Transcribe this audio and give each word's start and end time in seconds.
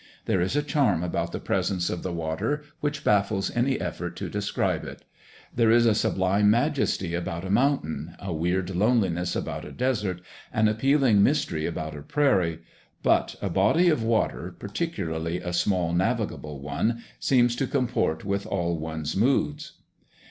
There 0.25 0.41
is 0.41 0.55
a 0.55 0.63
charm 0.63 1.03
about 1.03 1.31
the 1.31 1.39
presence 1.39 1.87
of 1.91 2.01
the 2.01 2.11
water 2.11 2.63
which 2.79 3.03
baffles 3.03 3.55
any 3.55 3.79
effort 3.79 4.15
to 4.15 4.29
describe 4.31 4.83
it. 4.83 5.03
There 5.55 5.69
is 5.69 5.85
a 5.85 5.93
sublime 5.93 6.49
majesty 6.49 7.13
about 7.13 7.45
a 7.45 7.51
mountain, 7.51 8.15
a 8.17 8.33
weird 8.33 8.71
loneliness 8.75 9.35
about 9.35 9.63
a 9.63 9.71
desert, 9.71 10.21
an 10.51 10.67
appealing 10.67 11.21
mystery 11.21 11.67
about 11.67 11.95
a 11.95 12.01
prairie, 12.01 12.61
but 13.03 13.35
a 13.43 13.49
body 13.51 13.89
of 13.89 14.01
water, 14.01 14.55
particularly 14.57 15.37
a 15.37 15.53
small 15.53 15.93
navigable 15.93 16.59
one, 16.61 17.03
seems 17.19 17.55
to 17.57 17.67
comport 17.67 18.25
with 18.25 18.47
all 18.47 18.79
one's 18.79 19.15
moods. 19.15 19.73